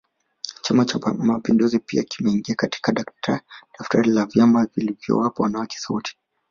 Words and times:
Chama 0.61 0.85
Cha 0.85 0.99
mapinduzi 1.13 1.79
pia 1.79 2.03
kimeingia 2.03 2.55
katika 2.55 2.91
daftari 3.71 4.09
la 4.09 4.25
vyama 4.25 4.67
vilivyowapa 4.75 5.43
wanawake 5.43 5.77
sauti 5.79 6.17